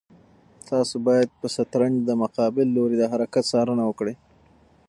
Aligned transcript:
تاسو 0.69 0.95
باید 1.07 1.29
په 1.39 1.47
شطرنج 1.55 1.95
کې 1.99 2.05
د 2.05 2.11
مقابل 2.23 2.67
لوري 2.77 2.95
د 2.97 3.03
هر 3.11 3.11
حرکت 3.23 3.43
څارنه 3.51 3.83
وکړئ. 3.85 4.15